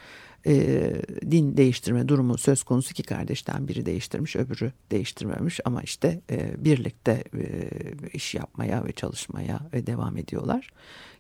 e, 0.47 0.93
din 1.31 1.57
değiştirme 1.57 2.09
durumu 2.09 2.39
söz 2.39 2.63
konusu 2.63 2.95
ki 2.95 3.03
kardeşten 3.03 3.69
biri 3.69 3.87
değiştirmiş 3.87 4.37
öbürü 4.37 4.73
değiştirmemiş 4.91 5.61
ama 5.65 5.83
işte 5.83 6.21
e, 6.31 6.65
birlikte 6.65 7.25
e, 7.39 7.71
iş 8.13 8.35
yapmaya 8.35 8.85
ve 8.85 8.93
çalışmaya 8.93 9.61
ve 9.73 9.87
devam 9.87 10.17
ediyorlar. 10.17 10.71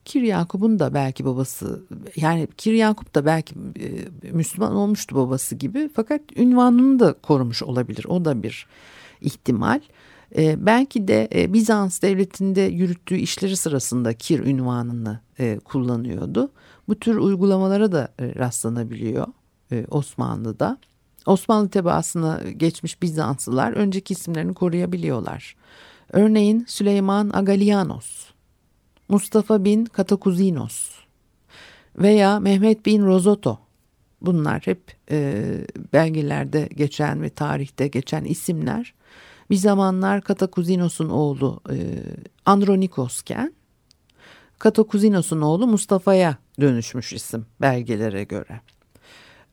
Kir 0.04 0.22
Yakup'un 0.22 0.78
da 0.78 0.94
belki 0.94 1.24
babası 1.24 1.84
yani 2.16 2.48
Kir 2.56 2.72
Yakup 2.72 3.14
da 3.14 3.26
belki 3.26 3.54
e, 3.80 4.30
Müslüman 4.32 4.74
olmuştu 4.74 5.16
babası 5.16 5.54
gibi 5.54 5.90
fakat 5.94 6.20
ünvanını 6.36 6.98
da 6.98 7.12
korumuş 7.12 7.62
olabilir. 7.62 8.04
O 8.08 8.24
da 8.24 8.42
bir 8.42 8.66
ihtimal. 9.20 9.80
E, 10.36 10.66
belki 10.66 11.08
de 11.08 11.28
e, 11.34 11.52
Bizans 11.52 12.02
devletinde 12.02 12.60
yürüttüğü 12.60 13.16
işleri 13.16 13.56
sırasında 13.56 14.12
Kir 14.12 14.40
ünvanını 14.40 15.20
e, 15.38 15.58
kullanıyordu. 15.58 16.52
Bu 16.88 16.94
tür 16.94 17.16
uygulamalara 17.16 17.92
da 17.92 18.08
e, 18.20 18.34
rastlanabiliyor 18.34 19.26
e, 19.72 19.86
Osmanlı'da. 19.90 20.78
Osmanlı 21.26 21.68
tebaasına 21.68 22.40
geçmiş 22.56 23.02
Bizanslılar 23.02 23.72
önceki 23.72 24.12
isimlerini 24.12 24.54
koruyabiliyorlar. 24.54 25.56
Örneğin 26.12 26.64
Süleyman 26.68 27.30
Agalianos 27.34 28.26
Mustafa 29.08 29.64
bin 29.64 29.84
Katakuzinos 29.84 30.90
veya 31.98 32.40
Mehmet 32.40 32.86
bin 32.86 33.06
Rozoto. 33.06 33.58
Bunlar 34.20 34.62
hep 34.66 34.96
e, 35.10 35.44
belgelerde 35.92 36.68
geçen 36.74 37.22
ve 37.22 37.30
tarihte 37.30 37.88
geçen 37.88 38.24
isimler. 38.24 38.94
Bir 39.50 39.56
zamanlar 39.56 40.20
Katakuzinos'un 40.20 41.08
oğlu 41.08 41.60
e, 41.70 41.76
Andronikosken 42.46 43.52
Katakuzinos'un 44.58 45.40
oğlu 45.40 45.66
Mustafa'ya 45.66 46.36
dönüşmüş 46.60 47.12
isim 47.12 47.46
belgelere 47.60 48.24
göre. 48.24 48.60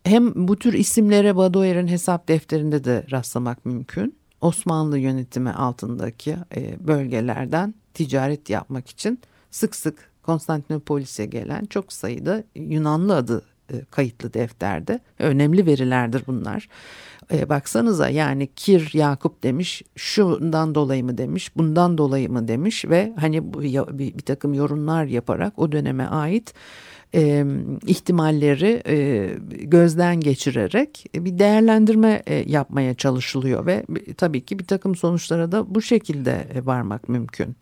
Hem 0.03 0.47
bu 0.47 0.59
tür 0.59 0.73
isimlere 0.73 1.35
Badoer'in 1.35 1.87
hesap 1.87 2.27
defterinde 2.27 2.83
de 2.83 3.05
rastlamak 3.11 3.65
mümkün. 3.65 4.15
Osmanlı 4.41 4.97
yönetimi 4.97 5.51
altındaki 5.51 6.37
e, 6.55 6.87
bölgelerden 6.87 7.73
ticaret 7.93 8.49
yapmak 8.49 8.87
için 8.87 9.19
sık 9.51 9.75
sık 9.75 10.11
Konstantinopolis'e 10.23 11.25
gelen 11.25 11.65
çok 11.65 11.93
sayıda 11.93 12.43
Yunanlı 12.55 13.15
adı 13.15 13.52
kayıtlı 13.91 14.33
defterde. 14.33 14.99
Önemli 15.19 15.65
verilerdir 15.65 16.23
bunlar. 16.27 16.67
E, 17.33 17.49
baksanıza 17.49 18.09
yani 18.09 18.47
Kir 18.55 18.91
Yakup 18.93 19.43
demiş, 19.43 19.81
şundan 19.95 20.75
dolayı 20.75 21.03
mı 21.03 21.17
demiş, 21.17 21.57
bundan 21.57 21.97
dolayı 21.97 22.31
mı 22.31 22.47
demiş 22.47 22.85
ve 22.85 23.13
hani 23.19 23.53
bir, 23.53 24.17
bir 24.17 24.23
takım 24.23 24.53
yorumlar 24.53 25.05
yaparak 25.05 25.59
o 25.59 25.71
döneme 25.71 26.05
ait 26.05 26.53
e, 27.15 27.45
ihtimalleri 27.87 28.83
e, 28.87 29.29
gözden 29.49 30.19
geçirerek 30.19 31.05
bir 31.15 31.39
değerlendirme 31.39 32.23
e, 32.27 32.35
yapmaya 32.35 32.93
çalışılıyor 32.93 33.65
ve 33.65 33.85
tabii 34.17 34.45
ki 34.45 34.59
bir 34.59 34.65
takım 34.65 34.95
sonuçlara 34.95 35.51
da 35.51 35.75
bu 35.75 35.81
şekilde 35.81 36.47
varmak 36.65 37.09
mümkün 37.09 37.55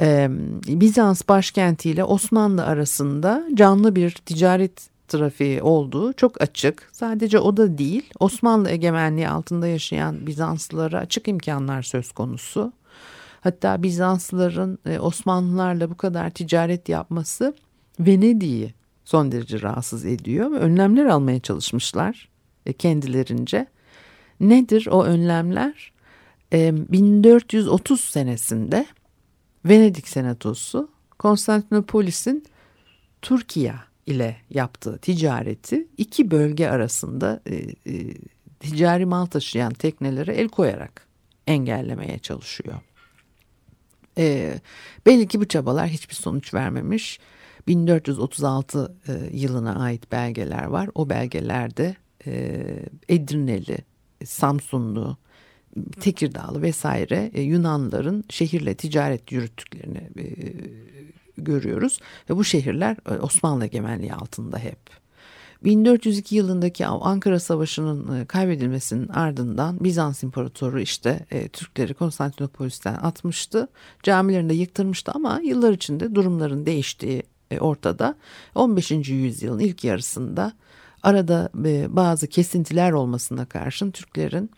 e, 0.00 0.28
Bizans 0.68 1.22
başkenti 1.28 1.90
ile 1.90 2.04
Osmanlı 2.04 2.64
arasında 2.64 3.44
canlı 3.54 3.96
bir 3.96 4.10
ticaret 4.10 4.97
trafiği 5.08 5.62
olduğu 5.62 6.12
çok 6.12 6.42
açık. 6.42 6.88
Sadece 6.92 7.38
o 7.38 7.56
da 7.56 7.78
değil 7.78 8.10
Osmanlı 8.20 8.70
egemenliği 8.70 9.28
altında 9.28 9.66
yaşayan 9.66 10.26
Bizanslılara 10.26 10.98
açık 10.98 11.28
imkanlar 11.28 11.82
söz 11.82 12.12
konusu. 12.12 12.72
Hatta 13.40 13.82
Bizanslıların 13.82 14.78
e, 14.86 14.98
Osmanlılarla 14.98 15.90
bu 15.90 15.96
kadar 15.96 16.30
ticaret 16.30 16.88
yapması 16.88 17.54
Venedik'i 18.00 18.74
son 19.04 19.32
derece 19.32 19.62
rahatsız 19.62 20.04
ediyor 20.04 20.50
ve 20.50 20.56
önlemler 20.56 21.06
almaya 21.06 21.40
çalışmışlar 21.40 22.28
e, 22.66 22.72
kendilerince. 22.72 23.66
Nedir 24.40 24.88
o 24.90 25.04
önlemler? 25.04 25.92
1430 26.52 28.00
senesinde 28.00 28.86
Venedik 29.64 30.08
Senatosu 30.08 30.88
Konstantinopolis'in 31.18 32.44
Türkiye 33.22 33.74
ile 34.08 34.36
yaptığı 34.50 34.98
ticareti 34.98 35.88
iki 35.96 36.30
bölge 36.30 36.68
arasında 36.68 37.40
e, 37.46 37.54
e, 37.92 38.14
ticari 38.60 39.06
mal 39.06 39.26
taşıyan 39.26 39.72
teknelere 39.72 40.34
el 40.34 40.48
koyarak 40.48 41.06
engellemeye 41.46 42.18
çalışıyor. 42.18 42.76
E, 44.18 44.54
belli 45.06 45.28
ki 45.28 45.40
bu 45.40 45.48
çabalar 45.48 45.88
hiçbir 45.88 46.14
sonuç 46.14 46.54
vermemiş. 46.54 47.20
1436 47.66 48.94
e, 49.08 49.36
yılına 49.36 49.82
ait 49.82 50.12
belgeler 50.12 50.64
var. 50.64 50.90
O 50.94 51.08
belgelerde 51.08 51.96
e, 52.26 52.62
Edirneli, 53.08 53.78
Samsunlu, 54.24 55.16
Tekirdağlı 56.00 56.62
vesaire 56.62 57.30
e, 57.34 57.42
Yunanların 57.42 58.24
şehirle 58.28 58.74
ticaret 58.74 59.32
yürüttüklerini 59.32 60.10
e, 60.18 60.26
görüyoruz. 61.44 62.00
Ve 62.30 62.36
bu 62.36 62.44
şehirler 62.44 62.96
e, 63.10 63.14
Osmanlı 63.14 63.64
egemenliği 63.64 64.14
altında 64.14 64.58
hep. 64.58 64.78
1402 65.64 66.36
yılındaki 66.36 66.86
Ankara 66.86 67.40
Savaşı'nın 67.40 68.20
e, 68.20 68.24
kaybedilmesinin 68.24 69.08
ardından 69.08 69.84
Bizans 69.84 70.22
İmparatoru 70.22 70.80
işte 70.80 71.26
e, 71.30 71.48
Türkleri 71.48 71.94
Konstantinopolis'ten 71.94 72.94
atmıştı. 72.94 73.68
Camilerini 74.02 74.48
de 74.48 74.54
yıktırmıştı 74.54 75.12
ama 75.14 75.40
yıllar 75.44 75.72
içinde 75.72 76.14
durumların 76.14 76.66
değiştiği 76.66 77.22
e, 77.50 77.58
ortada. 77.60 78.14
15. 78.54 78.90
yüzyılın 79.08 79.58
ilk 79.58 79.84
yarısında 79.84 80.52
arada 81.02 81.50
e, 81.64 81.96
bazı 81.96 82.26
kesintiler 82.26 82.92
olmasına 82.92 83.46
karşın 83.46 83.90
Türklerin 83.90 84.50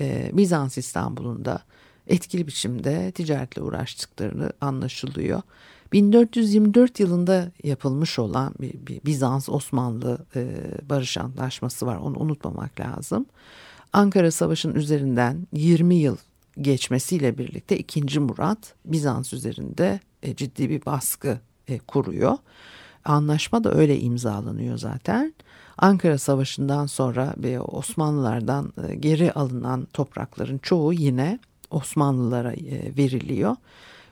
e, 0.00 0.30
Bizans 0.32 0.78
İstanbul'unda 0.78 1.60
etkili 2.06 2.46
biçimde 2.46 3.12
ticaretle 3.12 3.62
uğraştıklarını 3.62 4.52
anlaşılıyor. 4.60 5.42
1424 5.94 7.00
yılında 7.00 7.50
yapılmış 7.64 8.18
olan 8.18 8.54
bir, 8.60 8.72
bir 8.86 9.00
Bizans-Osmanlı 9.04 10.18
e, 10.36 10.46
barış 10.88 11.18
antlaşması 11.18 11.86
var 11.86 11.96
onu 11.96 12.18
unutmamak 12.18 12.80
lazım. 12.80 13.26
Ankara 13.92 14.30
Savaşı'nın 14.30 14.74
üzerinden 14.74 15.46
20 15.52 15.94
yıl 15.94 16.16
geçmesiyle 16.60 17.38
birlikte 17.38 17.78
2. 17.78 18.20
Murat 18.20 18.74
Bizans 18.84 19.32
üzerinde 19.32 20.00
e, 20.22 20.36
ciddi 20.36 20.70
bir 20.70 20.86
baskı 20.86 21.38
e, 21.68 21.78
kuruyor. 21.78 22.36
Anlaşma 23.04 23.64
da 23.64 23.74
öyle 23.74 24.00
imzalanıyor 24.00 24.78
zaten. 24.78 25.34
Ankara 25.78 26.18
Savaşı'ndan 26.18 26.86
sonra 26.86 27.34
Osmanlılardan 27.68 28.72
e, 28.88 28.94
geri 28.94 29.32
alınan 29.32 29.84
toprakların 29.92 30.58
çoğu 30.58 30.92
yine 30.92 31.38
Osmanlılara 31.70 32.52
e, 32.52 32.96
veriliyor. 32.96 33.56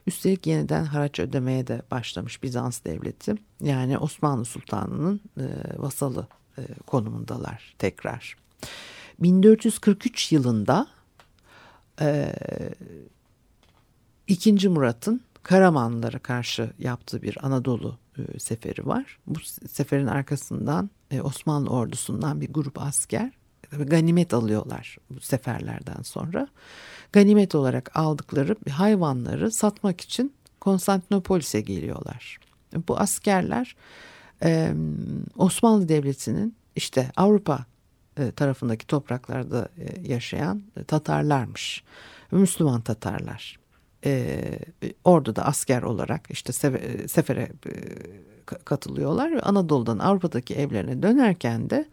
Üstelik 0.06 0.46
yeniden 0.46 0.84
haraç 0.84 1.18
ödemeye 1.18 1.66
de 1.66 1.82
başlamış 1.90 2.42
Bizans 2.42 2.84
devleti. 2.84 3.34
Yani 3.60 3.98
Osmanlı 3.98 4.44
Sultanı'nın 4.44 5.20
e, 5.38 5.46
vasalı 5.76 6.26
e, 6.58 6.62
konumundalar 6.86 7.74
tekrar. 7.78 8.36
1443 9.18 10.32
yılında 10.32 10.86
e, 12.00 12.34
2. 14.28 14.68
Murat'ın 14.68 15.20
Karamanlılara 15.42 16.18
karşı 16.18 16.72
yaptığı 16.78 17.22
bir 17.22 17.46
Anadolu 17.46 17.98
e, 18.18 18.38
seferi 18.38 18.86
var. 18.86 19.18
Bu 19.26 19.40
seferin 19.68 20.06
arkasından 20.06 20.90
e, 21.10 21.20
Osmanlı 21.20 21.70
ordusundan 21.70 22.40
bir 22.40 22.52
grup 22.52 22.82
asker 22.82 23.32
ganimet 23.78 24.34
alıyorlar 24.34 24.96
bu 25.10 25.20
seferlerden 25.20 26.02
sonra. 26.02 26.48
Ganimet 27.12 27.54
olarak 27.54 27.96
aldıkları 27.96 28.56
hayvanları 28.70 29.52
satmak 29.52 30.00
için 30.00 30.32
Konstantinopolis'e 30.60 31.60
geliyorlar. 31.60 32.38
Bu 32.88 32.98
askerler 32.98 33.76
Osmanlı 35.36 35.88
Devleti'nin 35.88 36.56
işte 36.76 37.10
Avrupa 37.16 37.64
tarafındaki 38.36 38.86
topraklarda 38.86 39.68
yaşayan 40.02 40.62
Tatarlarmış. 40.86 41.84
Müslüman 42.30 42.80
Tatarlar. 42.80 43.58
E, 44.04 44.40
orduda 45.04 45.44
asker 45.44 45.82
olarak 45.82 46.30
işte 46.30 46.52
sefe, 46.52 47.08
sefere 47.08 47.48
katılıyorlar 48.64 49.32
ve 49.32 49.40
Anadolu'dan 49.40 49.98
Avrupa'daki 49.98 50.54
evlerine 50.54 51.02
dönerken 51.02 51.70
de 51.70 51.88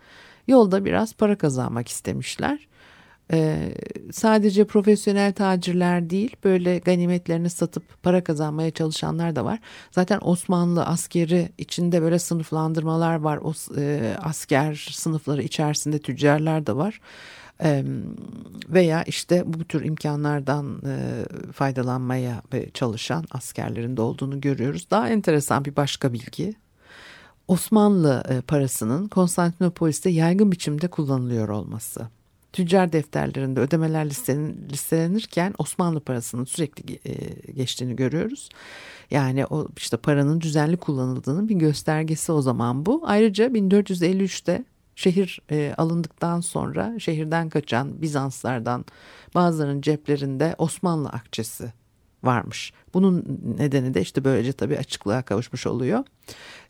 Yolda 0.50 0.86
biraz 0.86 1.14
para 1.14 1.38
kazanmak 1.38 1.88
istemişler. 1.88 2.68
Ee, 3.34 3.74
sadece 4.12 4.66
profesyonel 4.66 5.34
tacirler 5.34 6.10
değil 6.10 6.36
böyle 6.44 6.78
ganimetlerini 6.78 7.50
satıp 7.50 8.04
para 8.04 8.24
kazanmaya 8.24 8.72
çalışanlar 8.72 9.36
da 9.36 9.46
var. 9.46 9.60
Zaten 9.92 10.20
Osmanlı 10.22 10.86
askeri 10.86 11.50
içinde 11.58 12.02
böyle 12.02 12.20
sınıflandırmalar 12.20 13.16
var. 13.16 13.38
O 13.38 13.54
e, 13.78 14.16
asker 14.22 14.90
sınıfları 14.92 15.44
içerisinde 15.44 16.00
tüccarlar 16.00 16.66
da 16.66 16.78
var. 16.78 17.02
E, 17.64 17.84
veya 18.70 19.04
işte 19.04 19.44
bu 19.46 19.66
tür 19.66 19.86
imkanlardan 19.86 20.82
e, 20.86 21.26
faydalanmaya 21.52 22.42
çalışan 22.74 23.26
askerlerin 23.32 23.98
de 23.98 24.02
olduğunu 24.02 24.42
görüyoruz. 24.42 24.88
Daha 24.92 25.10
enteresan 25.10 25.66
bir 25.66 25.76
başka 25.76 26.14
bilgi 26.14 26.56
Osmanlı 27.50 28.24
e, 28.30 28.42
parasının 28.42 29.08
Konstantinopolis'te 29.08 30.10
yaygın 30.10 30.52
biçimde 30.52 30.88
kullanılıyor 30.88 31.50
olması. 31.50 32.08
Tüccar 32.54 32.94
defterlerinde 32.94 33.60
ödemeler 33.60 34.10
listelenirken 34.70 35.54
Osmanlı 35.58 36.00
parasının 36.00 36.46
sürekli 36.46 37.00
e, 37.06 37.14
geçtiğini 37.52 37.96
görüyoruz. 37.96 38.50
Yani 39.12 39.46
o 39.46 39.68
işte 39.78 39.98
paranın 39.98 40.42
düzenli 40.42 40.78
kullanıldığının 40.78 41.50
bir 41.50 41.56
göstergesi 41.56 42.32
o 42.32 42.42
zaman 42.42 42.86
bu. 42.86 43.02
Ayrıca 43.06 43.48
1453'te 43.48 44.66
şehir 44.96 45.42
e, 45.52 45.74
alındıktan 45.78 46.42
sonra 46.42 47.00
şehirden 47.00 47.50
kaçan 47.50 48.02
Bizanslardan 48.02 48.86
bazılarının 49.36 49.82
ceplerinde 49.82 50.56
Osmanlı 50.58 51.10
akçesi 51.10 51.74
varmış. 52.24 52.74
Bunun 52.94 53.40
nedeni 53.58 53.94
de 53.94 54.02
işte 54.02 54.24
böylece 54.24 54.54
tabii 54.54 54.78
açıklığa 54.78 55.22
kavuşmuş 55.22 55.68
oluyor. 55.68 56.04